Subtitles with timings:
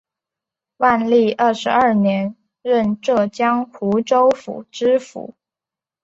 [0.77, 5.35] 万历二十二年任浙江湖州府知府。